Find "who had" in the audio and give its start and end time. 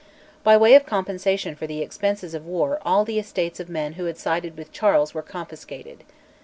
3.93-4.17